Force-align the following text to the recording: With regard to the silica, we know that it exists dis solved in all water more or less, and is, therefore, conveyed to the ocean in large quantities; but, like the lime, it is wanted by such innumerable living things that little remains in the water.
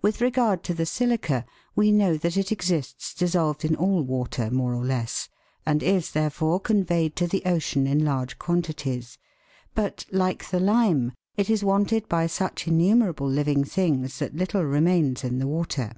With 0.00 0.22
regard 0.22 0.62
to 0.64 0.72
the 0.72 0.86
silica, 0.86 1.44
we 1.76 1.92
know 1.92 2.16
that 2.16 2.38
it 2.38 2.50
exists 2.50 3.12
dis 3.12 3.32
solved 3.32 3.62
in 3.62 3.76
all 3.76 4.00
water 4.00 4.50
more 4.50 4.74
or 4.74 4.82
less, 4.86 5.28
and 5.66 5.82
is, 5.82 6.12
therefore, 6.12 6.58
conveyed 6.60 7.14
to 7.16 7.26
the 7.26 7.42
ocean 7.44 7.86
in 7.86 8.02
large 8.02 8.38
quantities; 8.38 9.18
but, 9.74 10.06
like 10.10 10.48
the 10.48 10.60
lime, 10.60 11.12
it 11.36 11.50
is 11.50 11.62
wanted 11.62 12.08
by 12.08 12.26
such 12.26 12.66
innumerable 12.68 13.28
living 13.28 13.62
things 13.62 14.18
that 14.18 14.34
little 14.34 14.64
remains 14.64 15.24
in 15.24 15.40
the 15.40 15.46
water. 15.46 15.92